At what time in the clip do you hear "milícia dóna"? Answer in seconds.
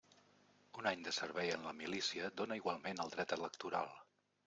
1.83-2.61